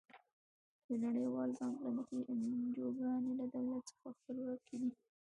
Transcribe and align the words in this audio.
د 0.87 0.89
نړیوال 1.05 1.49
بانک 1.59 1.75
له 1.83 1.89
مخې 1.97 2.17
انجوګانې 2.31 3.31
له 3.39 3.45
دولت 3.53 3.83
څخه 3.89 4.07
خپلواکې 4.17 4.75
دي. 4.81 4.91